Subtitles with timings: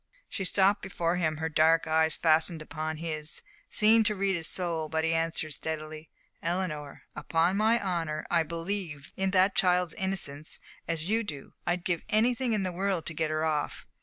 [0.27, 4.89] She stopped before him, her dark eyes, fastened upon his, seemed to read his soul,
[4.89, 6.09] but he answered steadily:
[6.41, 11.53] "Eleanor, upon my honor, I believe in that child's innocence as you do.
[11.67, 13.85] I'd give anything in the world to get her off.